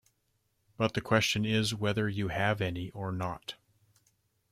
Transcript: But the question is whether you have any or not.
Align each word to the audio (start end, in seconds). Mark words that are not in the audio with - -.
But 0.77 0.95
the 0.95 1.01
question 1.01 1.45
is 1.45 1.75
whether 1.75 2.09
you 2.09 2.29
have 2.29 2.59
any 2.59 2.89
or 2.89 3.11
not. 3.11 3.53